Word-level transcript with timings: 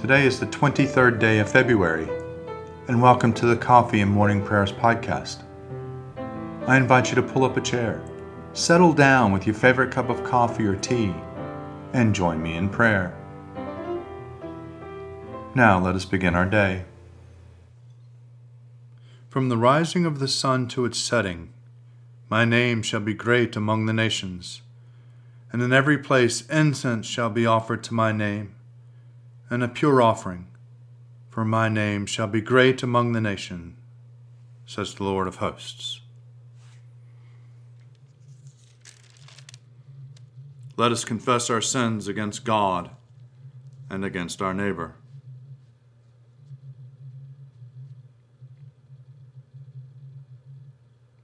Today 0.00 0.24
is 0.24 0.40
the 0.40 0.46
23rd 0.46 1.18
day 1.18 1.40
of 1.40 1.52
February, 1.52 2.08
and 2.88 3.02
welcome 3.02 3.34
to 3.34 3.44
the 3.44 3.54
Coffee 3.54 4.00
and 4.00 4.10
Morning 4.10 4.42
Prayers 4.42 4.72
podcast. 4.72 5.42
I 6.66 6.78
invite 6.78 7.10
you 7.10 7.16
to 7.16 7.22
pull 7.22 7.44
up 7.44 7.58
a 7.58 7.60
chair, 7.60 8.02
settle 8.54 8.94
down 8.94 9.30
with 9.30 9.44
your 9.44 9.54
favorite 9.54 9.92
cup 9.92 10.08
of 10.08 10.24
coffee 10.24 10.64
or 10.64 10.74
tea, 10.74 11.14
and 11.92 12.14
join 12.14 12.42
me 12.42 12.56
in 12.56 12.70
prayer. 12.70 13.14
Now 15.54 15.78
let 15.78 15.94
us 15.94 16.06
begin 16.06 16.34
our 16.34 16.46
day. 16.46 16.86
From 19.28 19.50
the 19.50 19.58
rising 19.58 20.06
of 20.06 20.18
the 20.18 20.28
sun 20.28 20.66
to 20.68 20.86
its 20.86 20.98
setting, 20.98 21.52
my 22.30 22.46
name 22.46 22.80
shall 22.80 23.00
be 23.00 23.12
great 23.12 23.54
among 23.54 23.84
the 23.84 23.92
nations, 23.92 24.62
and 25.52 25.60
in 25.60 25.74
every 25.74 25.98
place 25.98 26.46
incense 26.46 27.06
shall 27.06 27.28
be 27.28 27.44
offered 27.44 27.84
to 27.84 27.92
my 27.92 28.12
name 28.12 28.54
and 29.50 29.64
a 29.64 29.68
pure 29.68 30.00
offering, 30.00 30.46
for 31.28 31.44
my 31.44 31.68
name 31.68 32.06
shall 32.06 32.28
be 32.28 32.40
great 32.40 32.84
among 32.84 33.12
the 33.12 33.20
nation, 33.20 33.76
says 34.64 34.94
the 34.94 35.02
Lord 35.02 35.26
of 35.26 35.36
hosts. 35.36 36.00
Let 40.76 40.92
us 40.92 41.04
confess 41.04 41.50
our 41.50 41.60
sins 41.60 42.06
against 42.06 42.44
God 42.44 42.90
and 43.90 44.04
against 44.04 44.40
our 44.40 44.54
neighbor. 44.54 44.94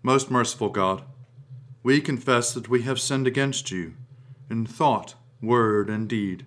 Most 0.03 0.31
merciful 0.31 0.69
God, 0.69 1.05
we 1.85 2.01
confess 2.01 2.53
that 2.53 2.69
we 2.69 2.83
have 2.83 3.01
sinned 3.01 3.27
against 3.29 3.71
you 3.71 3.95
in 4.51 4.67
thought, 4.67 5.15
word, 5.41 5.89
and 5.89 6.09
deed 6.09 6.47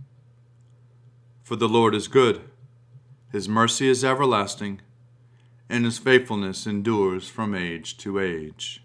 For 1.51 1.57
the 1.57 1.67
Lord 1.67 1.93
is 1.93 2.07
good, 2.07 2.43
his 3.29 3.49
mercy 3.49 3.89
is 3.89 4.05
everlasting, 4.05 4.79
and 5.67 5.83
his 5.83 5.97
faithfulness 5.97 6.65
endures 6.65 7.27
from 7.27 7.53
age 7.53 7.97
to 7.97 8.19
age. 8.19 8.81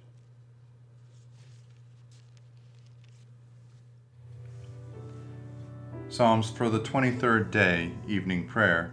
Psalms 6.09 6.51
for 6.51 6.69
the 6.69 6.81
23rd 6.81 7.53
day, 7.53 7.93
evening 8.09 8.49
prayer. 8.49 8.93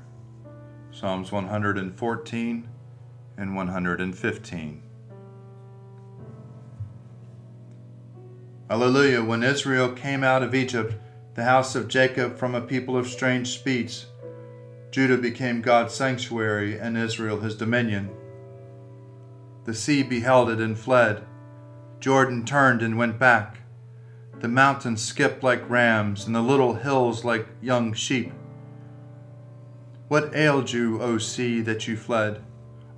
Psalms 0.91 1.31
114 1.31 2.69
and 3.37 3.55
115. 3.55 4.83
Alleluia. 8.69 9.23
When 9.23 9.41
Israel 9.41 9.91
came 9.91 10.23
out 10.23 10.43
of 10.43 10.53
Egypt, 10.53 10.93
the 11.35 11.43
house 11.43 11.75
of 11.75 11.87
Jacob 11.87 12.37
from 12.37 12.53
a 12.53 12.61
people 12.61 12.95
of 12.95 13.07
strange 13.07 13.49
speech. 13.49 14.05
Judah 14.91 15.17
became 15.17 15.61
God's 15.61 15.93
sanctuary 15.93 16.77
and 16.77 16.95
Israel 16.95 17.39
his 17.39 17.55
dominion. 17.55 18.11
The 19.65 19.73
sea 19.73 20.03
beheld 20.03 20.49
it 20.49 20.59
and 20.59 20.77
fled. 20.77 21.25
Jordan 21.99 22.45
turned 22.45 22.83
and 22.83 22.97
went 22.97 23.17
back. 23.17 23.61
The 24.39 24.47
mountains 24.47 25.01
skipped 25.01 25.41
like 25.41 25.67
rams, 25.69 26.25
and 26.25 26.35
the 26.35 26.41
little 26.41 26.75
hills 26.75 27.23
like 27.23 27.47
young 27.61 27.93
sheep. 27.93 28.33
What 30.09 30.35
ailed 30.35 30.71
you, 30.71 31.01
O 31.01 31.17
sea, 31.17 31.61
that 31.61 31.87
you 31.87 31.97
fled? 31.97 32.43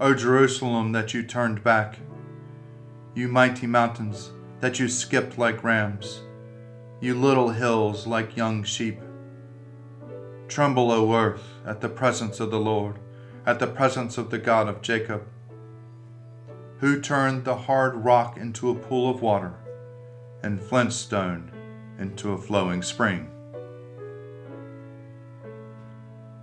O 0.02 0.14
Jerusalem, 0.14 0.92
that 0.92 1.14
you 1.14 1.24
turned 1.24 1.64
back? 1.64 2.00
You 3.14 3.30
mighty 3.30 3.68
mountains, 3.68 4.32
that 4.60 4.80
you 4.80 4.90
skipped 4.90 5.38
like 5.38 5.64
rams? 5.64 6.22
You 7.02 7.14
little 7.14 7.50
hills 7.50 8.08
like 8.08 8.38
young 8.38 8.64
sheep. 8.64 9.00
Tremble, 10.48 10.92
O 10.92 11.14
earth, 11.14 11.44
at 11.66 11.82
the 11.82 11.90
presence 11.90 12.40
of 12.40 12.52
the 12.52 12.60
Lord, 12.60 13.00
at 13.46 13.60
the 13.60 13.68
presence 13.68 14.18
of 14.18 14.30
the 14.30 14.38
God 14.38 14.68
of 14.68 14.82
Jacob, 14.82 15.24
who 16.80 17.02
turned 17.02 17.46
the 17.46 17.56
hard 17.56 17.96
rock 17.96 18.38
into 18.38 18.70
a 18.70 18.76
pool 18.76 19.10
of 19.10 19.22
water 19.22 19.54
and 20.44 20.62
flint 20.62 20.94
stone 20.94 21.52
into 21.98 22.32
a 22.32 22.38
flowing 22.38 22.82
spring. 22.82 23.30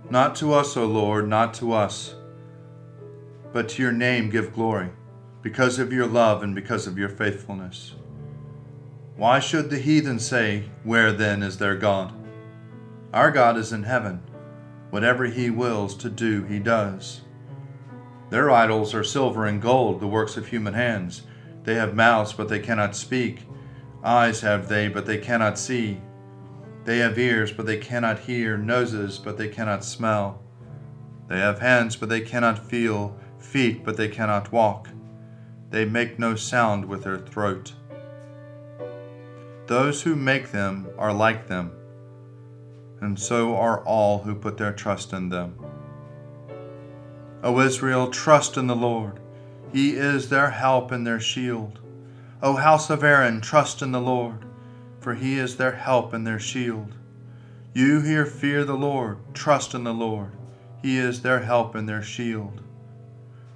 Not 0.09 0.35
to 0.35 0.53
us, 0.53 0.75
O 0.75 0.85
Lord, 0.85 1.27
not 1.27 1.53
to 1.55 1.71
us, 1.73 2.15
but 3.51 3.69
to 3.69 3.81
your 3.81 3.91
name 3.91 4.29
give 4.29 4.53
glory, 4.53 4.89
because 5.41 5.79
of 5.79 5.93
your 5.93 6.07
love 6.07 6.43
and 6.43 6.53
because 6.53 6.87
of 6.87 6.97
your 6.97 7.09
faithfulness. 7.09 7.95
Why 9.15 9.39
should 9.39 9.69
the 9.69 9.77
heathen 9.77 10.17
say, 10.17 10.63
Where 10.83 11.11
then 11.11 11.43
is 11.43 11.59
their 11.59 11.75
God? 11.75 12.13
Our 13.13 13.29
God 13.29 13.57
is 13.57 13.71
in 13.71 13.83
heaven. 13.83 14.23
Whatever 14.89 15.25
he 15.25 15.51
wills 15.51 15.95
to 15.97 16.09
do, 16.09 16.43
he 16.45 16.57
does. 16.57 17.21
Their 18.31 18.49
idols 18.49 18.95
are 18.95 19.03
silver 19.03 19.45
and 19.45 19.61
gold, 19.61 19.99
the 19.99 20.07
works 20.07 20.35
of 20.35 20.47
human 20.47 20.73
hands. 20.73 21.21
They 21.63 21.75
have 21.75 21.93
mouths, 21.93 22.33
but 22.33 22.49
they 22.49 22.59
cannot 22.59 22.95
speak. 22.95 23.45
Eyes 24.03 24.41
have 24.41 24.67
they, 24.67 24.87
but 24.87 25.05
they 25.05 25.19
cannot 25.19 25.59
see. 25.59 26.01
They 26.83 26.97
have 26.97 27.17
ears, 27.19 27.51
but 27.51 27.67
they 27.67 27.77
cannot 27.77 28.19
hear. 28.19 28.57
Noses, 28.57 29.19
but 29.19 29.37
they 29.37 29.47
cannot 29.47 29.85
smell. 29.85 30.41
They 31.27 31.37
have 31.37 31.59
hands, 31.59 31.95
but 31.95 32.09
they 32.09 32.21
cannot 32.21 32.67
feel. 32.67 33.15
Feet, 33.37 33.83
but 33.83 33.97
they 33.97 34.07
cannot 34.07 34.51
walk. 34.51 34.89
They 35.69 35.85
make 35.85 36.17
no 36.17 36.35
sound 36.35 36.85
with 36.85 37.03
their 37.03 37.19
throat. 37.19 37.73
Those 39.65 40.01
who 40.01 40.15
make 40.15 40.51
them 40.51 40.89
are 40.97 41.13
like 41.13 41.47
them, 41.47 41.71
and 42.99 43.17
so 43.17 43.55
are 43.55 43.81
all 43.85 44.19
who 44.19 44.35
put 44.35 44.57
their 44.57 44.73
trust 44.73 45.13
in 45.13 45.29
them. 45.29 45.55
O 47.43 47.61
Israel, 47.61 48.09
trust 48.09 48.57
in 48.57 48.67
the 48.67 48.75
Lord. 48.75 49.21
He 49.71 49.91
is 49.91 50.27
their 50.27 50.49
help 50.49 50.91
and 50.91 51.07
their 51.07 51.19
shield. 51.19 51.79
O 52.41 52.57
house 52.57 52.89
of 52.89 53.05
Aaron, 53.05 53.39
trust 53.39 53.81
in 53.81 53.93
the 53.93 54.01
Lord, 54.01 54.43
for 54.99 55.13
he 55.13 55.39
is 55.39 55.55
their 55.55 55.71
help 55.71 56.11
and 56.11 56.27
their 56.27 56.39
shield. 56.39 56.95
You 57.73 58.01
here 58.01 58.25
fear 58.25 58.65
the 58.65 58.75
Lord, 58.75 59.17
trust 59.33 59.73
in 59.73 59.85
the 59.85 59.93
Lord. 59.93 60.31
He 60.81 60.97
is 60.97 61.21
their 61.21 61.39
help 61.39 61.73
and 61.73 61.87
their 61.87 62.03
shield. 62.03 62.61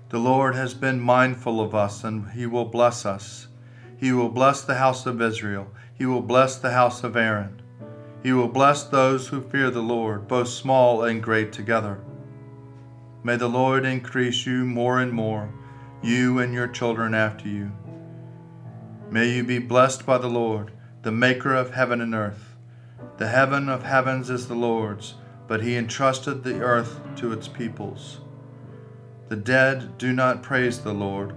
The 0.08 0.20
Lord 0.20 0.56
has 0.56 0.74
been 0.74 1.02
mindful 1.02 1.60
of 1.60 1.76
us, 1.76 2.06
and 2.06 2.32
he 2.32 2.46
will 2.46 2.66
bless 2.66 3.06
us. 3.06 3.50
He 3.98 4.14
will 4.14 4.30
bless 4.30 4.62
the 4.62 4.76
house 4.76 5.06
of 5.06 5.22
Israel 5.22 5.68
he 5.98 6.06
will 6.06 6.22
bless 6.22 6.58
the 6.58 6.72
house 6.72 7.04
of 7.04 7.16
Aaron. 7.16 7.62
He 8.22 8.32
will 8.32 8.48
bless 8.48 8.84
those 8.84 9.28
who 9.28 9.42
fear 9.42 9.72
the 9.72 9.82
Lord, 9.82 10.28
both 10.28 10.48
small 10.48 11.04
and 11.04 11.24
great 11.24 11.52
together. 11.52 12.00
May 13.24 13.36
the 13.36 13.48
Lord 13.48 13.86
increase 13.86 14.46
you 14.46 14.64
more 14.64 15.00
and 15.00 15.12
more, 15.12 15.52
you 16.04 16.40
and 16.40 16.54
your 16.54 16.68
children 16.68 17.14
after 17.14 17.48
you. 17.48 17.72
May 19.10 19.30
you 19.30 19.44
be 19.44 19.60
blessed 19.60 20.06
by 20.06 20.18
the 20.18 20.30
Lord, 20.30 20.72
the 21.02 21.12
Maker 21.12 21.56
of 21.56 21.74
heaven 21.74 22.02
and 22.02 22.14
earth. 22.14 22.56
The 23.18 23.28
heaven 23.28 23.70
of 23.70 23.84
heavens 23.84 24.30
is 24.30 24.48
the 24.48 24.56
Lord's, 24.56 25.16
but 25.48 25.64
he 25.64 25.76
entrusted 25.76 26.44
the 26.44 26.62
earth 26.62 27.00
to 27.18 27.32
its 27.32 27.48
peoples. 27.48 28.20
The 29.30 29.36
dead 29.36 29.98
do 29.98 30.14
not 30.14 30.44
praise 30.44 30.82
the 30.82 30.94
Lord, 30.94 31.34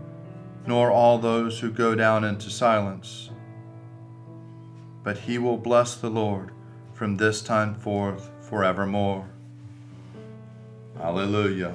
nor 0.67 0.91
all 0.91 1.19
those 1.19 1.61
who 1.61 1.71
go 1.71 1.95
down 1.95 2.25
into 2.25 2.51
silence. 2.51 3.31
But 5.03 5.19
he 5.19 5.39
will 5.39 5.57
bless 5.57 5.95
the 5.97 6.11
Lord 6.11 6.51
from 6.93 7.17
this 7.17 7.41
time 7.43 7.75
forth 7.75 8.31
forevermore. 8.41 9.29
Alleluia. 11.01 11.75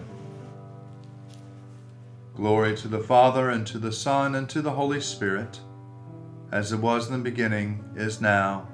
Glory 2.36 2.76
to 2.78 2.88
the 2.88 3.00
Father, 3.00 3.50
and 3.50 3.66
to 3.66 3.80
the 3.80 3.92
Son, 3.92 4.36
and 4.36 4.50
to 4.50 4.62
the 4.62 4.74
Holy 4.74 5.00
Spirit, 5.00 5.62
as 6.52 6.72
it 6.72 6.80
was 6.80 7.08
in 7.08 7.14
the 7.14 7.20
beginning, 7.20 7.84
is 7.96 8.22
now, 8.22 8.68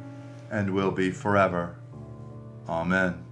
and 0.50 0.74
will 0.74 0.92
be 0.92 1.12
forever. 1.12 1.76
Amen. 2.68 3.24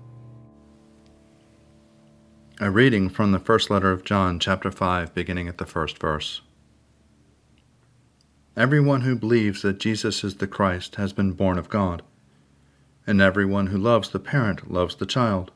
A 2.61 2.69
reading 2.69 3.09
from 3.09 3.31
the 3.31 3.39
first 3.39 3.69
letter 3.69 3.91
of 3.91 4.03
John, 4.03 4.39
chapter 4.39 4.69
5, 4.69 5.13
beginning 5.13 5.47
at 5.47 5.57
the 5.57 5.65
first 5.65 5.97
verse. 5.97 6.41
Everyone 8.59 9.01
who 9.01 9.15
believes 9.15 9.63
that 9.63 9.79
Jesus 9.79 10.23
is 10.23 10.35
the 10.35 10.45
Christ 10.45 10.95
has 10.95 11.13
been 11.13 11.31
born 11.31 11.57
of 11.57 11.69
God 11.69 12.03
and 13.09 13.21
everyone 13.21 13.67
who 13.67 13.77
loves 13.79 14.09
the 14.09 14.19
parent 14.19 14.71
loves 14.71 14.93
the 14.93 15.05
child. 15.07 15.49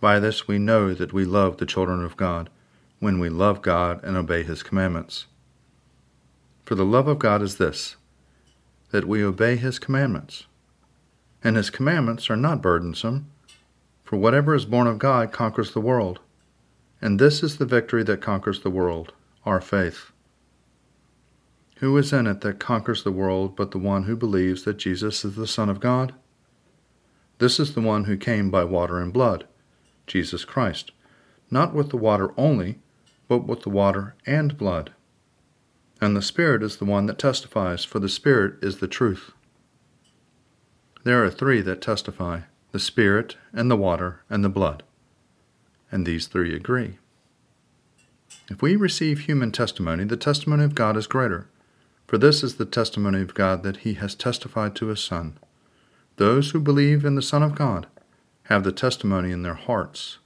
By 0.00 0.20
this 0.20 0.46
we 0.46 0.56
know 0.56 0.94
that 0.94 1.12
we 1.12 1.24
love 1.24 1.56
the 1.56 1.66
children 1.66 2.04
of 2.04 2.16
God, 2.16 2.48
when 3.00 3.18
we 3.18 3.28
love 3.28 3.60
God 3.60 4.04
and 4.04 4.16
obey 4.16 4.44
His 4.44 4.62
commandments. 4.62 5.26
For 6.62 6.76
the 6.76 6.84
love 6.84 7.08
of 7.08 7.18
God 7.18 7.42
is 7.42 7.56
this, 7.56 7.96
that 8.92 9.08
we 9.08 9.24
obey 9.24 9.56
His 9.56 9.80
commandments. 9.80 10.44
And 11.42 11.56
His 11.56 11.70
commandments 11.70 12.30
are 12.30 12.36
not 12.36 12.62
burdensome, 12.62 13.30
for 14.04 14.16
whatever 14.16 14.54
is 14.54 14.64
born 14.64 14.86
of 14.86 15.00
God 15.00 15.32
conquers 15.32 15.72
the 15.72 15.80
world. 15.80 16.20
And 17.02 17.18
this 17.18 17.42
is 17.42 17.56
the 17.56 17.66
victory 17.66 18.04
that 18.04 18.20
conquers 18.20 18.60
the 18.60 18.70
world, 18.70 19.12
our 19.44 19.60
faith. 19.60 20.12
Who 21.80 21.96
is 21.96 22.12
in 22.12 22.26
it 22.26 22.40
that 22.40 22.58
conquers 22.58 23.02
the 23.02 23.12
world 23.12 23.56
but 23.56 23.70
the 23.70 23.78
one 23.78 24.04
who 24.04 24.16
believes 24.16 24.64
that 24.64 24.78
Jesus 24.78 25.24
is 25.24 25.36
the 25.36 25.46
Son 25.46 25.68
of 25.68 25.80
God? 25.80 26.14
This 27.38 27.60
is 27.60 27.74
the 27.74 27.80
one 27.80 28.04
who 28.04 28.16
came 28.16 28.50
by 28.50 28.64
water 28.64 28.98
and 28.98 29.12
blood, 29.12 29.46
Jesus 30.06 30.44
Christ, 30.44 30.90
not 31.50 31.74
with 31.74 31.90
the 31.90 31.96
water 31.96 32.32
only, 32.36 32.80
but 33.28 33.46
with 33.46 33.62
the 33.62 33.70
water 33.70 34.16
and 34.26 34.58
blood. 34.58 34.92
And 36.00 36.16
the 36.16 36.22
Spirit 36.22 36.62
is 36.62 36.76
the 36.76 36.84
one 36.84 37.06
that 37.06 37.18
testifies, 37.18 37.84
for 37.84 37.98
the 37.98 38.08
Spirit 38.08 38.56
is 38.62 38.78
the 38.78 38.88
truth. 38.88 39.32
There 41.04 41.24
are 41.24 41.30
three 41.30 41.60
that 41.62 41.80
testify 41.80 42.40
the 42.70 42.78
Spirit, 42.78 43.36
and 43.52 43.70
the 43.70 43.76
water, 43.76 44.20
and 44.28 44.44
the 44.44 44.48
blood. 44.48 44.82
And 45.90 46.06
these 46.06 46.26
three 46.26 46.54
agree. 46.54 46.98
If 48.50 48.60
we 48.60 48.76
receive 48.76 49.20
human 49.20 49.52
testimony, 49.52 50.04
the 50.04 50.16
testimony 50.16 50.64
of 50.64 50.74
God 50.74 50.96
is 50.96 51.06
greater, 51.06 51.48
for 52.08 52.16
this 52.16 52.42
is 52.42 52.56
the 52.56 52.64
testimony 52.64 53.20
of 53.20 53.34
God 53.34 53.62
that 53.62 53.78
he 53.78 53.94
has 53.94 54.14
testified 54.14 54.74
to 54.76 54.86
his 54.86 54.98
Son. 54.98 55.38
Those 56.16 56.50
who 56.50 56.58
believe 56.58 57.04
in 57.04 57.14
the 57.14 57.22
Son 57.22 57.42
of 57.42 57.54
God 57.54 57.86
have 58.44 58.64
the 58.64 58.72
testimony 58.72 59.30
in 59.30 59.42
their 59.42 59.54
hearts. 59.54 60.16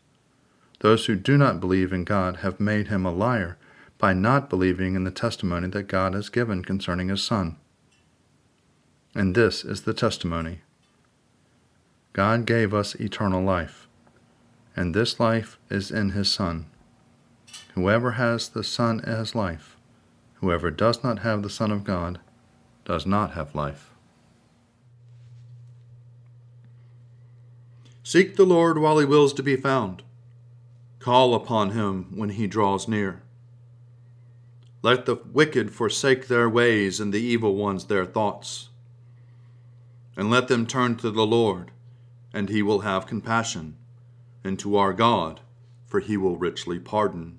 Those 0.79 1.07
who 1.07 1.17
do 1.17 1.37
not 1.37 1.59
believe 1.59 1.93
in 1.93 2.05
God 2.05 2.37
have 2.37 2.61
made 2.61 2.87
him 2.87 3.05
a 3.05 3.11
liar 3.11 3.59
by 3.99 4.13
not 4.13 4.49
believing 4.49 4.95
in 4.95 5.03
the 5.03 5.11
testimony 5.11 5.67
that 5.69 5.89
God 5.89 6.15
has 6.15 6.29
given 6.29 6.65
concerning 6.65 7.09
his 7.09 7.23
Son. 7.23 7.57
And 9.13 9.35
this 9.35 9.65
is 9.65 9.83
the 9.83 9.93
testimony 9.93 10.61
God 12.13 12.47
gave 12.47 12.73
us 12.73 12.95
eternal 12.95 13.43
life, 13.43 13.89
and 14.77 14.95
this 14.95 15.19
life 15.19 15.59
is 15.69 15.91
in 15.91 16.11
his 16.11 16.31
Son. 16.31 16.67
Whoever 17.75 18.13
has 18.13 18.51
the 18.51 18.63
Son 18.63 19.01
has 19.01 19.35
life. 19.35 19.77
Whoever 20.43 20.73
does 20.73 21.05
not 21.05 21.21
have 21.21 21.45
the 21.45 21.49
Son 21.49 21.71
of 21.71 21.85
God 21.85 22.19
does 22.85 23.07
not 23.07 23.35
have 23.35 23.55
life. 23.55 23.91
Seek 28.03 28.35
the 28.35 28.45
Lord 28.45 28.77
while 28.79 28.99
he 28.99 29.07
wills 29.07 29.33
to 29.35 29.43
be 29.45 29.55
found. 29.55 30.03
Call 30.99 31.37
upon 31.37 31.71
him 31.71 32.09
when 32.17 32.31
he 32.31 32.49
draws 32.49 32.89
near. 32.89 33.23
Let 34.83 35.07
the 35.07 35.15
wicked 35.15 35.71
forsake 35.71 36.27
their 36.27 36.51
ways 36.51 36.99
and 36.99 37.15
the 37.15 37.23
evil 37.23 37.55
ones 37.55 37.87
their 37.87 38.05
thoughts. 38.05 38.69
And 40.17 40.29
let 40.29 40.49
them 40.49 40.67
turn 40.67 40.97
to 40.97 41.13
the 41.13 41.25
Lord, 41.25 41.71
and 42.35 42.49
he 42.49 42.63
will 42.63 42.81
have 42.81 43.07
compassion, 43.07 43.77
and 44.43 44.59
to 44.59 44.77
our 44.77 44.93
God, 44.93 45.39
for 45.87 46.01
he 46.01 46.17
will 46.17 46.37
richly 46.37 46.81
pardon. 46.81 47.39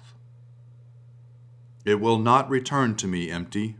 It 1.83 1.99
will 1.99 2.19
not 2.19 2.49
return 2.49 2.95
to 2.97 3.07
me 3.07 3.31
empty, 3.31 3.77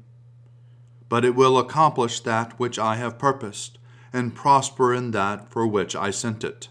but 1.07 1.23
it 1.23 1.35
will 1.35 1.57
accomplish 1.57 2.19
that 2.21 2.57
which 2.57 2.79
I 2.79 2.95
have 2.95 3.19
purposed 3.19 3.77
and 4.13 4.35
prosper 4.35 4.93
in 4.93 5.11
that 5.11 5.51
for 5.51 5.67
which 5.67 5.95
I 5.95 6.09
sent 6.09 6.43
it. 6.43 6.69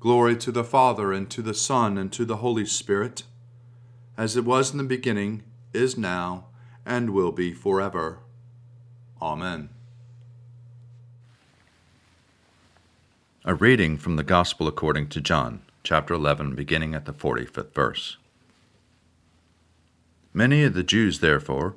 Glory 0.00 0.36
to 0.36 0.52
the 0.52 0.64
Father, 0.64 1.12
and 1.12 1.28
to 1.30 1.42
the 1.42 1.54
Son, 1.54 1.98
and 1.98 2.12
to 2.12 2.24
the 2.24 2.36
Holy 2.36 2.64
Spirit, 2.64 3.24
as 4.16 4.36
it 4.36 4.44
was 4.44 4.70
in 4.70 4.78
the 4.78 4.84
beginning, 4.84 5.42
is 5.72 5.98
now, 5.98 6.46
and 6.86 7.10
will 7.10 7.32
be 7.32 7.52
forever. 7.52 8.20
Amen. 9.20 9.70
A 13.44 13.54
reading 13.54 13.96
from 13.96 14.16
the 14.16 14.22
Gospel 14.22 14.68
according 14.68 15.08
to 15.08 15.20
John, 15.20 15.62
chapter 15.82 16.14
11, 16.14 16.54
beginning 16.54 16.94
at 16.94 17.04
the 17.04 17.12
45th 17.12 17.74
verse. 17.74 18.16
Many 20.38 20.62
of 20.62 20.74
the 20.74 20.84
Jews, 20.84 21.18
therefore, 21.18 21.74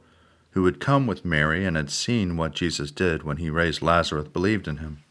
who 0.52 0.66
had 0.66 0.80
come 0.80 1.08
with 1.08 1.26
Mary 1.26 1.66
and 1.66 1.76
had 1.76 1.90
seen 1.90 2.38
what 2.38 2.54
Jesus 2.54 2.92
did 2.92 3.24
when 3.24 3.38
he 3.38 3.50
raised 3.50 3.82
Lazarus, 3.82 4.28
believed 4.28 4.68
in 4.68 4.78
him. 4.78 5.02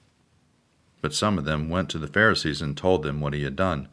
But 1.00 1.14
some 1.14 1.36
of 1.36 1.44
them 1.44 1.68
went 1.68 1.88
to 1.90 1.98
the 1.98 2.06
Pharisees 2.06 2.62
and 2.62 2.76
told 2.76 3.02
them 3.02 3.20
what 3.20 3.34
he 3.34 3.42
had 3.42 3.56
done. 3.56 3.88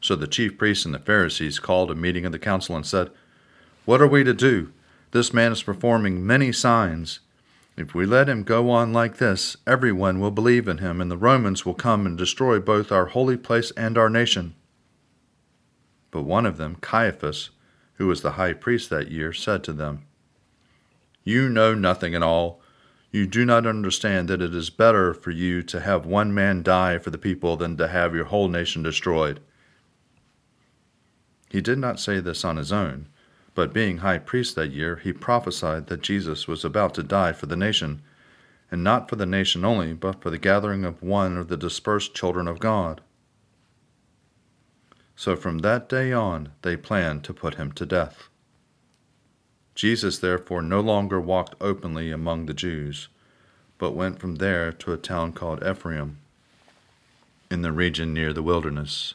So 0.00 0.14
the 0.14 0.28
chief 0.28 0.56
priests 0.56 0.84
and 0.84 0.94
the 0.94 1.00
Pharisees 1.00 1.58
called 1.58 1.90
a 1.90 1.96
meeting 1.96 2.24
of 2.24 2.30
the 2.30 2.38
council 2.38 2.76
and 2.76 2.86
said, 2.86 3.10
What 3.86 4.00
are 4.00 4.06
we 4.06 4.22
to 4.22 4.32
do? 4.32 4.72
This 5.10 5.34
man 5.34 5.50
is 5.50 5.64
performing 5.64 6.24
many 6.24 6.52
signs. 6.52 7.18
If 7.76 7.96
we 7.96 8.06
let 8.06 8.28
him 8.28 8.44
go 8.44 8.70
on 8.70 8.92
like 8.92 9.16
this, 9.16 9.56
everyone 9.66 10.20
will 10.20 10.30
believe 10.30 10.68
in 10.68 10.78
him, 10.78 11.00
and 11.00 11.10
the 11.10 11.16
Romans 11.16 11.66
will 11.66 11.74
come 11.74 12.06
and 12.06 12.16
destroy 12.16 12.60
both 12.60 12.92
our 12.92 13.06
holy 13.06 13.36
place 13.36 13.72
and 13.72 13.98
our 13.98 14.08
nation. 14.08 14.54
But 16.12 16.22
one 16.22 16.46
of 16.46 16.56
them, 16.56 16.76
Caiaphas, 16.80 17.50
who 17.94 18.06
was 18.06 18.22
the 18.22 18.32
high 18.32 18.52
priest 18.52 18.90
that 18.90 19.10
year, 19.10 19.32
said 19.32 19.62
to 19.64 19.72
them, 19.72 20.04
you 21.24 21.48
know 21.48 21.74
nothing 21.74 22.14
at 22.14 22.22
all. 22.22 22.60
You 23.10 23.26
do 23.26 23.44
not 23.44 23.66
understand 23.66 24.28
that 24.28 24.42
it 24.42 24.54
is 24.54 24.70
better 24.70 25.14
for 25.14 25.30
you 25.30 25.62
to 25.64 25.80
have 25.80 26.06
one 26.06 26.34
man 26.34 26.62
die 26.62 26.98
for 26.98 27.10
the 27.10 27.18
people 27.18 27.56
than 27.56 27.76
to 27.76 27.88
have 27.88 28.14
your 28.14 28.24
whole 28.24 28.48
nation 28.48 28.82
destroyed. 28.82 29.40
He 31.50 31.60
did 31.60 31.78
not 31.78 32.00
say 32.00 32.18
this 32.20 32.44
on 32.44 32.56
his 32.56 32.72
own, 32.72 33.08
but 33.54 33.74
being 33.74 33.98
high 33.98 34.18
priest 34.18 34.54
that 34.56 34.72
year, 34.72 34.96
he 34.96 35.12
prophesied 35.12 35.88
that 35.88 36.00
Jesus 36.00 36.48
was 36.48 36.64
about 36.64 36.94
to 36.94 37.02
die 37.02 37.32
for 37.32 37.46
the 37.46 37.56
nation, 37.56 38.00
and 38.70 38.82
not 38.82 39.10
for 39.10 39.16
the 39.16 39.26
nation 39.26 39.64
only, 39.64 39.92
but 39.92 40.22
for 40.22 40.30
the 40.30 40.38
gathering 40.38 40.84
of 40.84 41.02
one 41.02 41.36
of 41.36 41.48
the 41.48 41.58
dispersed 41.58 42.14
children 42.14 42.48
of 42.48 42.58
God. 42.58 43.02
So 45.22 45.36
from 45.36 45.58
that 45.58 45.88
day 45.88 46.12
on, 46.12 46.48
they 46.62 46.76
planned 46.76 47.22
to 47.22 47.32
put 47.32 47.54
him 47.54 47.70
to 47.74 47.86
death. 47.86 48.24
Jesus 49.76 50.18
therefore 50.18 50.62
no 50.62 50.80
longer 50.80 51.20
walked 51.20 51.54
openly 51.60 52.10
among 52.10 52.46
the 52.46 52.52
Jews, 52.52 53.06
but 53.78 53.92
went 53.92 54.18
from 54.18 54.34
there 54.34 54.72
to 54.72 54.92
a 54.92 54.96
town 54.96 55.32
called 55.32 55.62
Ephraim, 55.64 56.18
in 57.52 57.62
the 57.62 57.70
region 57.70 58.12
near 58.12 58.32
the 58.32 58.42
wilderness, 58.42 59.14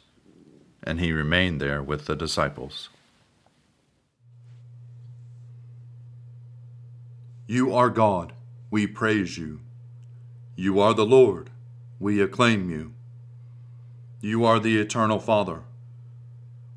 and 0.81 1.01
he 1.01 1.11
remained 1.11 1.59
there 1.59 1.83
with 1.83 2.05
the 2.05 2.15
disciples. 2.15 2.87
You 7.47 7.75
are 7.75 7.89
God, 7.89 8.31
we 8.71 8.87
praise 8.87 9.37
you. 9.37 9.59
You 10.55 10.79
are 10.79 10.93
the 10.93 11.05
Lord, 11.05 11.49
we 11.99 12.21
acclaim 12.21 12.69
you. 12.69 12.93
You 14.21 14.45
are 14.45 14.61
the 14.61 14.79
eternal 14.79 15.19
Father. 15.19 15.63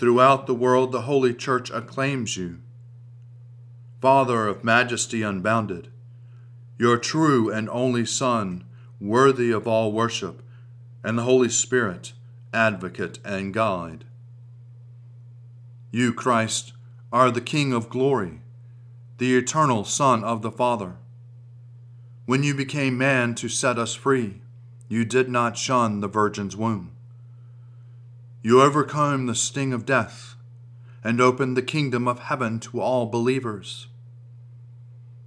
Throughout 0.00 0.46
the 0.46 0.54
world, 0.54 0.92
the 0.92 1.02
Holy 1.02 1.34
Church 1.34 1.70
acclaims 1.70 2.34
you. 2.34 2.60
Father 4.00 4.46
of 4.46 4.64
majesty 4.64 5.20
unbounded, 5.20 5.88
your 6.78 6.96
true 6.96 7.52
and 7.52 7.68
only 7.68 8.06
Son, 8.06 8.64
worthy 8.98 9.50
of 9.50 9.68
all 9.68 9.92
worship, 9.92 10.42
and 11.04 11.18
the 11.18 11.24
Holy 11.24 11.50
Spirit, 11.50 12.14
advocate 12.54 13.18
and 13.26 13.52
guide. 13.52 14.06
You, 15.90 16.14
Christ, 16.14 16.72
are 17.12 17.30
the 17.30 17.42
King 17.42 17.74
of 17.74 17.90
glory, 17.90 18.40
the 19.18 19.36
eternal 19.36 19.84
Son 19.84 20.24
of 20.24 20.40
the 20.40 20.50
Father. 20.50 20.94
When 22.24 22.42
you 22.42 22.54
became 22.54 22.96
man 22.96 23.34
to 23.34 23.50
set 23.50 23.78
us 23.78 23.94
free, 23.94 24.40
you 24.88 25.04
did 25.04 25.28
not 25.28 25.58
shun 25.58 26.00
the 26.00 26.08
Virgin's 26.08 26.56
womb. 26.56 26.92
You 28.42 28.62
overcome 28.62 29.26
the 29.26 29.34
sting 29.34 29.74
of 29.74 29.84
death 29.84 30.34
and 31.04 31.20
open 31.20 31.54
the 31.54 31.62
kingdom 31.62 32.08
of 32.08 32.20
heaven 32.20 32.58
to 32.60 32.80
all 32.80 33.04
believers. 33.04 33.88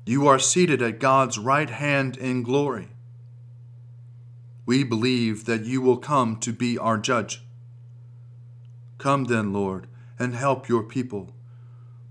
You 0.06 0.28
are 0.28 0.40
seated 0.40 0.82
at 0.82 1.00
God's 1.00 1.38
right 1.38 1.70
hand 1.70 2.18
in 2.18 2.42
glory. 2.42 2.90
We 4.66 4.84
believe 4.84 5.46
that 5.46 5.66
you 5.66 5.80
will 5.80 5.98
come 5.98 6.38
to 6.38 6.52
be 6.52 6.78
our 6.78 6.98
judge. 6.98 7.44
Come 8.98 9.26
then, 9.26 9.54
Lord, 9.54 9.88
and 10.18 10.34
help 10.34 10.68
your 10.68 10.84
people, 10.84 11.36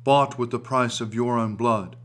bought 0.04 0.38
with 0.38 0.50
the 0.50 0.58
price 0.60 1.00
of 1.00 1.14
your 1.14 1.36
own 1.36 1.56
blood, 1.56 1.96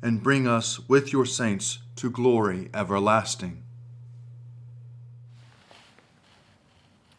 and 0.00 0.22
bring 0.22 0.46
us 0.46 0.88
with 0.88 1.12
your 1.12 1.26
saints 1.26 1.80
to 1.96 2.10
glory 2.10 2.70
everlasting. 2.72 3.61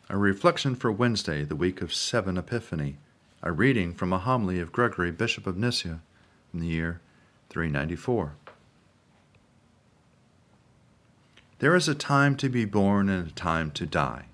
A 0.10 0.18
reflection 0.18 0.76
for 0.76 0.92
Wednesday, 0.92 1.46
the 1.46 1.56
week 1.56 1.82
of 1.82 1.94
7 1.94 2.38
Epiphany, 2.38 2.98
a 3.42 3.54
reading 3.54 3.94
from 3.94 4.12
a 4.12 4.20
homily 4.20 4.60
of 4.60 4.74
Gregory, 4.74 5.12
Bishop 5.12 5.48
of 5.48 5.58
Nyssa, 5.58 6.02
in 6.54 6.60
the 6.60 6.68
year 6.68 7.00
394. 7.50 8.36
There 11.60 11.74
is 11.74 11.88
a 11.88 11.96
time 11.96 12.36
to 12.36 12.50
be 12.50 12.66
born 12.66 13.08
and 13.08 13.30
a 13.30 13.32
time 13.32 13.72
to 13.72 13.86
die. 13.86 14.26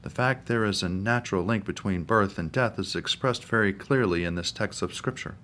The 0.00 0.08
fact 0.08 0.46
there 0.46 0.64
is 0.64 0.82
a 0.82 0.88
natural 0.88 1.44
link 1.44 1.66
between 1.66 2.04
birth 2.04 2.38
and 2.38 2.50
death 2.50 2.78
is 2.78 2.96
expressed 2.96 3.44
very 3.44 3.74
clearly 3.74 4.24
in 4.24 4.34
this 4.34 4.50
text 4.50 4.80
of 4.80 4.94
Scripture. 4.94 5.36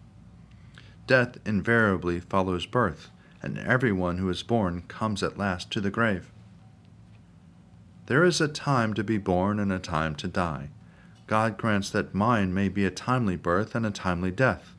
Death 1.07 1.37
invariably 1.45 2.21
follows 2.21 2.65
birth, 2.65 3.11
and 3.43 3.59
everyone 3.59 4.17
who 4.17 4.31
is 4.31 4.43
born 4.43 4.83
comes 4.89 5.23
at 5.23 5.37
last 5.37 5.71
to 5.73 5.83
the 5.83 5.91
grave. 5.91 6.33
There 8.11 8.25
is 8.25 8.41
a 8.41 8.49
time 8.49 8.93
to 8.95 9.05
be 9.05 9.19
born 9.19 9.61
and 9.61 9.71
a 9.73 9.79
time 9.79 10.17
to 10.17 10.27
die. 10.27 10.71
God 11.29 11.57
grants 11.57 11.91
that 11.91 12.13
mine 12.13 12.53
may 12.53 12.69
be 12.69 12.85
a 12.85 12.91
timely 12.91 13.37
birth 13.37 13.77
and 13.77 13.87
a 13.87 13.93
timely 13.93 14.33
death. 14.33 14.75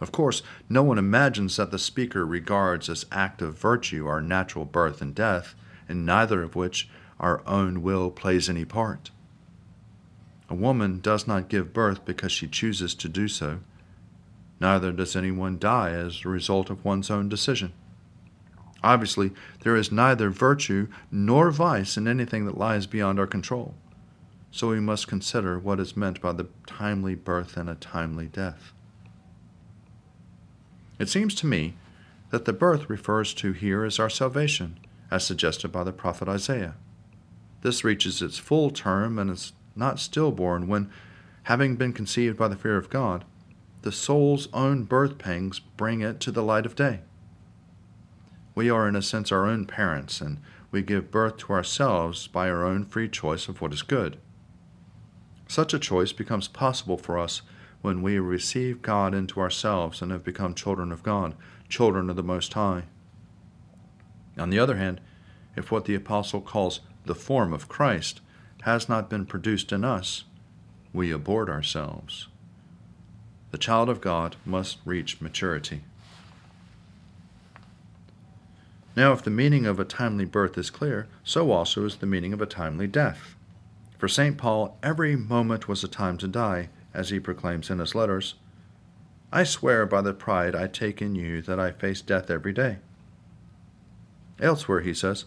Of 0.00 0.10
course, 0.10 0.42
no 0.68 0.82
one 0.82 0.98
imagines 0.98 1.54
that 1.58 1.70
the 1.70 1.78
speaker 1.78 2.26
regards 2.26 2.88
as 2.88 3.06
act 3.12 3.40
of 3.40 3.56
virtue 3.56 4.08
our 4.08 4.20
natural 4.20 4.64
birth 4.64 5.00
and 5.00 5.14
death, 5.14 5.54
in 5.88 6.04
neither 6.04 6.42
of 6.42 6.56
which 6.56 6.88
our 7.20 7.40
own 7.46 7.82
will 7.82 8.10
plays 8.10 8.48
any 8.48 8.64
part. 8.64 9.12
A 10.50 10.56
woman 10.56 10.98
does 10.98 11.28
not 11.28 11.48
give 11.48 11.72
birth 11.72 12.04
because 12.04 12.32
she 12.32 12.48
chooses 12.48 12.96
to 12.96 13.08
do 13.08 13.28
so. 13.28 13.60
Neither 14.58 14.90
does 14.90 15.14
anyone 15.14 15.56
die 15.56 15.92
as 15.92 16.24
a 16.24 16.28
result 16.28 16.68
of 16.68 16.84
one's 16.84 17.12
own 17.12 17.28
decision. 17.28 17.72
Obviously, 18.82 19.30
there 19.60 19.76
is 19.76 19.92
neither 19.92 20.30
virtue 20.30 20.88
nor 21.10 21.50
vice 21.50 21.96
in 21.96 22.08
anything 22.08 22.46
that 22.46 22.58
lies 22.58 22.86
beyond 22.86 23.18
our 23.18 23.26
control. 23.26 23.74
So 24.50 24.68
we 24.68 24.80
must 24.80 25.08
consider 25.08 25.58
what 25.58 25.80
is 25.80 25.96
meant 25.96 26.20
by 26.20 26.32
the 26.32 26.48
timely 26.66 27.14
birth 27.14 27.56
and 27.56 27.70
a 27.70 27.74
timely 27.74 28.26
death. 28.26 28.72
It 30.98 31.08
seems 31.08 31.34
to 31.36 31.46
me 31.46 31.74
that 32.30 32.44
the 32.44 32.52
birth 32.52 32.90
refers 32.90 33.34
to 33.34 33.52
here 33.52 33.84
is 33.84 33.98
our 33.98 34.10
salvation, 34.10 34.78
as 35.10 35.24
suggested 35.24 35.70
by 35.70 35.84
the 35.84 35.92
prophet 35.92 36.28
Isaiah. 36.28 36.74
This 37.62 37.84
reaches 37.84 38.20
its 38.20 38.38
full 38.38 38.70
term 38.70 39.18
and 39.18 39.30
is 39.30 39.52
not 39.76 40.00
stillborn 40.00 40.68
when, 40.68 40.90
having 41.44 41.76
been 41.76 41.92
conceived 41.92 42.36
by 42.36 42.48
the 42.48 42.56
fear 42.56 42.76
of 42.76 42.90
God, 42.90 43.24
the 43.82 43.92
soul's 43.92 44.48
own 44.52 44.84
birth 44.84 45.18
pangs 45.18 45.60
bring 45.60 46.00
it 46.00 46.20
to 46.20 46.30
the 46.30 46.42
light 46.42 46.66
of 46.66 46.76
day. 46.76 47.00
We 48.54 48.68
are, 48.70 48.86
in 48.86 48.96
a 48.96 49.02
sense, 49.02 49.32
our 49.32 49.46
own 49.46 49.64
parents, 49.64 50.20
and 50.20 50.38
we 50.70 50.82
give 50.82 51.10
birth 51.10 51.38
to 51.38 51.52
ourselves 51.52 52.26
by 52.26 52.48
our 52.50 52.64
own 52.64 52.84
free 52.84 53.08
choice 53.08 53.48
of 53.48 53.60
what 53.60 53.72
is 53.72 53.82
good. 53.82 54.18
Such 55.48 55.74
a 55.74 55.78
choice 55.78 56.12
becomes 56.12 56.48
possible 56.48 56.96
for 56.96 57.18
us 57.18 57.42
when 57.82 58.00
we 58.02 58.18
receive 58.18 58.80
God 58.82 59.14
into 59.14 59.40
ourselves 59.40 60.00
and 60.00 60.10
have 60.12 60.24
become 60.24 60.54
children 60.54 60.92
of 60.92 61.02
God, 61.02 61.34
children 61.68 62.08
of 62.08 62.16
the 62.16 62.22
Most 62.22 62.52
High. 62.54 62.84
On 64.38 64.50
the 64.50 64.58
other 64.58 64.76
hand, 64.76 65.00
if 65.56 65.70
what 65.70 65.84
the 65.84 65.94
Apostle 65.94 66.40
calls 66.40 66.80
the 67.04 67.14
form 67.14 67.52
of 67.52 67.68
Christ 67.68 68.20
has 68.62 68.88
not 68.88 69.10
been 69.10 69.26
produced 69.26 69.72
in 69.72 69.84
us, 69.84 70.24
we 70.92 71.10
abort 71.10 71.48
ourselves. 71.50 72.28
The 73.50 73.58
child 73.58 73.88
of 73.90 74.00
God 74.00 74.36
must 74.46 74.78
reach 74.84 75.20
maturity. 75.20 75.82
Now, 78.94 79.12
if 79.12 79.22
the 79.22 79.30
meaning 79.30 79.64
of 79.64 79.80
a 79.80 79.84
timely 79.84 80.26
birth 80.26 80.58
is 80.58 80.70
clear, 80.70 81.06
so 81.24 81.50
also 81.50 81.84
is 81.84 81.96
the 81.96 82.06
meaning 82.06 82.32
of 82.32 82.42
a 82.42 82.46
timely 82.46 82.86
death. 82.86 83.34
For 83.98 84.08
St. 84.08 84.36
Paul, 84.36 84.76
every 84.82 85.16
moment 85.16 85.68
was 85.68 85.82
a 85.82 85.88
time 85.88 86.18
to 86.18 86.28
die, 86.28 86.68
as 86.92 87.08
he 87.08 87.18
proclaims 87.18 87.70
in 87.70 87.78
his 87.78 87.94
letters, 87.94 88.34
I 89.32 89.44
swear 89.44 89.86
by 89.86 90.02
the 90.02 90.12
pride 90.12 90.54
I 90.54 90.66
take 90.66 91.00
in 91.00 91.14
you 91.14 91.40
that 91.42 91.58
I 91.58 91.70
face 91.70 92.02
death 92.02 92.30
every 92.30 92.52
day. 92.52 92.78
Elsewhere 94.38 94.80
he 94.80 94.92
says, 94.92 95.24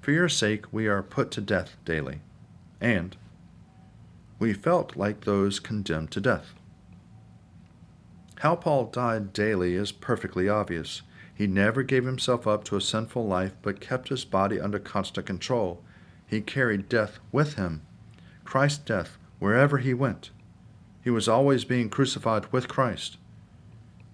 For 0.00 0.12
your 0.12 0.28
sake 0.28 0.72
we 0.72 0.86
are 0.86 1.02
put 1.02 1.32
to 1.32 1.40
death 1.40 1.76
daily, 1.84 2.20
and 2.80 3.16
we 4.38 4.52
felt 4.52 4.94
like 4.94 5.24
those 5.24 5.58
condemned 5.58 6.12
to 6.12 6.20
death. 6.20 6.54
How 8.36 8.54
Paul 8.54 8.84
died 8.86 9.32
daily 9.32 9.74
is 9.74 9.90
perfectly 9.90 10.48
obvious. 10.48 11.02
He 11.34 11.46
never 11.48 11.82
gave 11.82 12.04
himself 12.04 12.46
up 12.46 12.62
to 12.64 12.76
a 12.76 12.80
sinful 12.80 13.26
life, 13.26 13.54
but 13.60 13.80
kept 13.80 14.08
his 14.08 14.24
body 14.24 14.60
under 14.60 14.78
constant 14.78 15.26
control. 15.26 15.82
He 16.26 16.40
carried 16.40 16.88
death 16.88 17.18
with 17.32 17.54
him, 17.54 17.82
Christ's 18.44 18.78
death, 18.78 19.18
wherever 19.40 19.78
he 19.78 19.94
went. 19.94 20.30
He 21.02 21.10
was 21.10 21.28
always 21.28 21.64
being 21.64 21.90
crucified 21.90 22.50
with 22.52 22.68
Christ. 22.68 23.18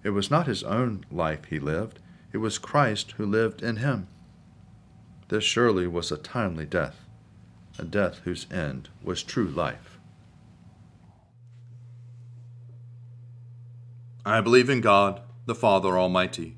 It 0.03 0.09
was 0.09 0.31
not 0.31 0.47
his 0.47 0.63
own 0.63 1.05
life 1.11 1.45
he 1.45 1.59
lived, 1.59 1.99
it 2.33 2.37
was 2.37 2.57
Christ 2.57 3.11
who 3.17 3.25
lived 3.25 3.61
in 3.61 3.77
him. 3.77 4.07
This 5.29 5.43
surely 5.43 5.87
was 5.87 6.11
a 6.11 6.17
timely 6.17 6.65
death, 6.65 7.05
a 7.77 7.85
death 7.85 8.21
whose 8.23 8.51
end 8.51 8.89
was 9.03 9.23
true 9.23 9.47
life. 9.47 9.99
I 14.25 14.41
believe 14.41 14.69
in 14.69 14.81
God, 14.81 15.21
the 15.45 15.55
Father 15.55 15.97
Almighty, 15.97 16.57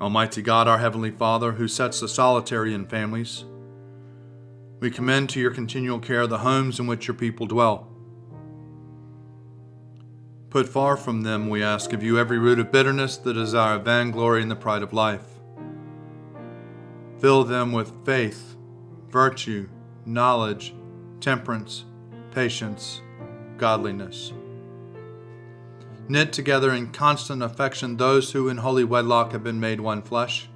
Almighty 0.00 0.40
God, 0.40 0.66
our 0.66 0.78
Heavenly 0.78 1.10
Father, 1.10 1.52
who 1.52 1.68
sets 1.68 2.00
the 2.00 2.08
solitary 2.08 2.72
in 2.72 2.86
families, 2.86 3.44
we 4.80 4.90
commend 4.90 5.28
to 5.30 5.40
your 5.40 5.50
continual 5.50 5.98
care 5.98 6.26
the 6.26 6.38
homes 6.38 6.80
in 6.80 6.86
which 6.86 7.06
your 7.06 7.14
people 7.14 7.46
dwell. 7.46 7.86
Put 10.48 10.68
far 10.68 10.96
from 10.96 11.20
them, 11.22 11.50
we 11.50 11.62
ask 11.62 11.92
of 11.92 12.02
you, 12.02 12.18
every 12.18 12.38
root 12.38 12.58
of 12.58 12.72
bitterness, 12.72 13.18
the 13.18 13.34
desire 13.34 13.76
of 13.76 13.84
vainglory, 13.84 14.40
and 14.40 14.50
the 14.50 14.56
pride 14.56 14.82
of 14.82 14.94
life. 14.94 15.26
Fill 17.18 17.44
them 17.44 17.70
with 17.70 17.92
faith, 18.06 18.56
virtue, 19.10 19.68
knowledge, 20.06 20.74
temperance, 21.20 21.84
patience, 22.30 23.02
godliness 23.58 24.32
knit 26.10 26.32
together 26.32 26.72
in 26.72 26.90
constant 26.90 27.42
affection 27.42 27.96
those 27.96 28.32
who 28.32 28.48
in 28.48 28.58
holy 28.58 28.82
wedlock 28.82 29.30
have 29.32 29.44
been 29.44 29.60
made 29.60 29.80
one 29.80 30.02
flesh. 30.02 30.48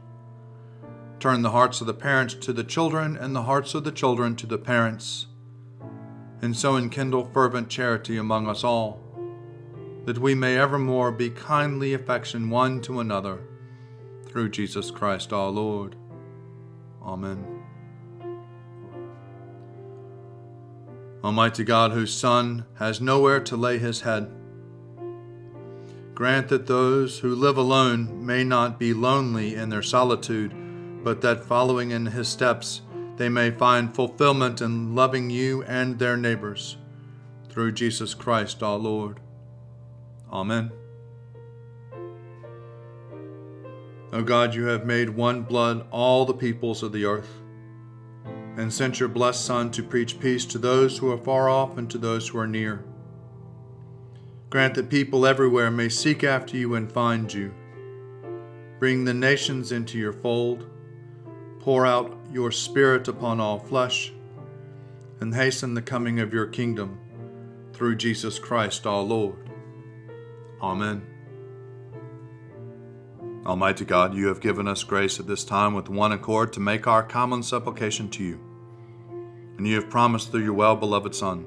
Turn 1.21 1.43
the 1.43 1.53
hearts 1.53 1.81
of 1.81 1.87
the 1.87 1.95
parents 1.95 2.35
to 2.35 2.53
the 2.53 2.65
children, 2.65 3.17
and 3.17 3.35
the 3.35 3.45
hearts 3.45 3.75
of 3.75 3.85
the 3.85 3.93
children 3.93 4.35
to 4.37 4.47
the 4.47 4.59
parents, 4.59 5.27
and 6.43 6.57
so 6.57 6.77
enkindle 6.77 7.25
fervent 7.25 7.69
charity 7.69 8.17
among 8.17 8.49
us 8.49 8.65
all, 8.65 9.01
that 10.05 10.19
we 10.19 10.35
may 10.35 10.59
evermore 10.59 11.13
be 11.13 11.31
kindly 11.31 11.95
affection 11.95 12.51
one 12.51 12.81
to 12.83 13.01
another, 13.01 13.39
through 14.27 14.51
Jesus 14.51 14.91
Christ 14.91 15.33
our 15.33 15.49
Lord. 15.49 15.95
Amen. 17.01 17.47
Almighty 21.23 21.65
God, 21.65 21.93
whose 21.93 22.13
Son 22.13 22.67
has 22.75 23.01
nowhere 23.01 23.41
to 23.41 23.57
lay 23.57 23.79
his 23.79 24.03
head, 24.03 24.31
Grant 26.15 26.49
that 26.49 26.69
those 26.69 27.19
who 27.19 27.35
live 27.35 27.57
alone 27.59 28.25
may 28.25 28.45
not 28.45 28.79
be 28.79 28.95
lonely 28.95 29.57
in 29.57 29.69
their 29.69 29.83
solitude, 29.83 30.55
but 31.03 31.21
that 31.23 31.45
following 31.45 31.91
in 31.91 32.07
his 32.07 32.29
steps, 32.29 32.83
they 33.17 33.29
may 33.29 33.51
find 33.51 33.95
fulfillment 33.95 34.61
in 34.61 34.95
loving 34.95 35.29
you 35.29 35.65
and 35.65 35.99
their 35.99 36.17
neighbors. 36.17 36.77
Through 37.49 37.73
Jesus 37.73 38.15
Christ 38.15 38.63
our 38.63 38.79
Lord. 38.79 39.21
Amen. 40.33 40.71
O 44.13 44.23
God, 44.23 44.55
you 44.55 44.67
have 44.67 44.87
made 44.87 45.11
one 45.11 45.43
blood 45.43 45.85
all 45.91 46.25
the 46.25 46.35
peoples 46.35 46.85
of 46.85 46.93
the 46.93 47.05
earth, 47.05 47.41
and 48.57 48.73
sent 48.73 49.01
your 49.01 49.09
blessed 49.09 49.45
Son 49.45 49.73
to 49.73 49.83
preach 49.83 50.21
peace 50.21 50.47
to 50.47 50.59
those 50.59 50.99
who 50.99 51.11
are 51.11 51.19
far 51.19 51.49
off 51.49 51.77
and 51.77 51.91
to 51.91 51.99
those 51.99 52.29
who 52.29 52.39
are 52.39 52.47
near. 52.47 52.85
Grant 54.51 54.75
that 54.75 54.89
people 54.89 55.27
everywhere 55.27 55.71
may 55.71 55.89
seek 55.89 56.23
after 56.23 56.57
you 56.57 56.75
and 56.75 56.91
find 56.91 57.33
you. 57.33 57.53
Bring 58.79 59.05
the 59.05 59.15
nations 59.15 59.73
into 59.73 59.99
your 59.99 60.13
fold. 60.13 60.69
Pour 61.61 61.87
out 61.87 62.17
your 62.31 62.51
Spirit 62.51 63.09
upon 63.09 63.41
all 63.41 63.59
flesh, 63.59 64.13
and 65.21 65.35
hasten 65.35 65.75
the 65.75 65.83
coming 65.83 66.21
of 66.21 66.33
your 66.33 66.47
kingdom 66.47 66.99
through 67.73 67.97
Jesus 67.97 68.39
Christ 68.39 68.87
our 68.87 69.03
Lord. 69.03 69.51
Amen. 70.61 71.07
Almighty 73.47 73.85
God, 73.85 74.15
you 74.15 74.29
have 74.29 74.41
given 74.41 74.67
us 74.69 74.85
grace 74.85 75.21
at 75.21 75.27
this 75.27 75.45
time 75.45 75.75
with 75.75 75.89
one 75.89 76.13
accord 76.13 76.53
to 76.55 76.61
make 76.61 76.87
our 76.87 77.03
common 77.03 77.43
supplication 77.43 78.09
to 78.11 78.25
you. 78.25 78.41
And 79.57 79.67
you 79.67 79.75
have 79.77 79.91
promised 79.91 80.31
through 80.31 80.45
your 80.45 80.55
well 80.55 80.77
beloved 80.77 81.15
Son 81.15 81.47